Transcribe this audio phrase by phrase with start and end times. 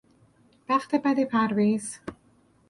[0.69, 1.99] بخت بد پرویز